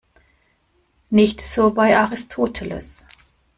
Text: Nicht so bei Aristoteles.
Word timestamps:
Nicht 1.11 1.41
so 1.41 1.69
bei 1.75 1.95
Aristoteles. 1.95 3.05